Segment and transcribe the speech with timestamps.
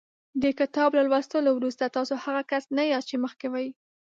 [0.41, 3.67] د کتاب له لوستلو وروسته تاسو هغه کس نه یاست چې مخکې وئ.